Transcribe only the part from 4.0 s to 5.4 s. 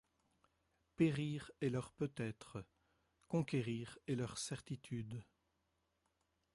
est leur certitude.